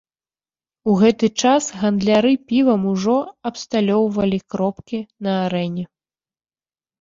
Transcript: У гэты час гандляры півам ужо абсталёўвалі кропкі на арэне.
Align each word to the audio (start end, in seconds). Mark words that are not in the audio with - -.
У 0.93 0.93
гэты 1.01 1.27
час 1.41 1.67
гандляры 1.81 2.31
півам 2.51 2.81
ужо 2.93 3.17
абсталёўвалі 3.51 4.39
кропкі 4.55 4.99
на 5.29 5.37
арэне. 5.45 5.85